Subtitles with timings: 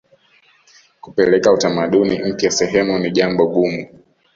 [1.01, 3.87] kupeleka utamaduni mpya sehemu ni jambo gumu